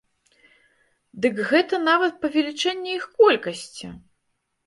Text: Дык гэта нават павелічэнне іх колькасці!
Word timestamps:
Дык 1.25 1.35
гэта 1.49 1.75
нават 1.89 2.17
павелічэнне 2.25 2.91
іх 3.01 3.05
колькасці! 3.19 3.87